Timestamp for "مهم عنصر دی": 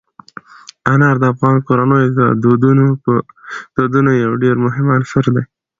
4.65-5.43